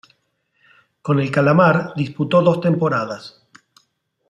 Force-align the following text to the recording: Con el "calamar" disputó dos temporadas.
Con 1.03 1.19
el 1.19 1.29
"calamar" 1.29 1.93
disputó 1.95 2.41
dos 2.41 2.59
temporadas. 2.59 3.43